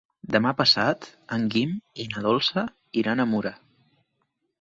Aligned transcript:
Demà 0.35 0.51
passat 0.59 1.09
en 1.35 1.43
Guim 1.55 1.75
i 2.05 2.05
na 2.13 2.23
Dolça 2.29 2.63
iran 3.03 3.21
a 3.21 3.27
Mura. 3.35 3.53